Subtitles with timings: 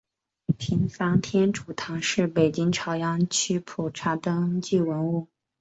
[0.57, 5.27] 平房天主堂是北京市朝阳区普查登记文物。